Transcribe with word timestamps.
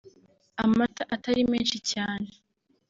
amata 0.63 1.03
atari 1.15 1.41
menshi 1.51 1.77
cyane 1.91 2.29